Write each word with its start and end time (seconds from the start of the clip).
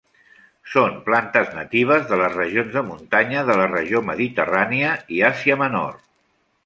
Són 0.75 0.95
plantes 1.09 1.51
natives 1.57 2.07
de 2.11 2.19
les 2.21 2.33
regions 2.37 2.73
de 2.77 2.83
muntanya 2.87 3.43
de 3.51 3.59
la 3.61 3.69
regió 3.75 4.01
mediterrània 4.09 4.97
i 5.19 5.21
Àsia 5.31 5.61
Menor. 5.65 5.95